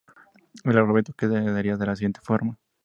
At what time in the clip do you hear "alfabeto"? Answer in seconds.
0.79-1.13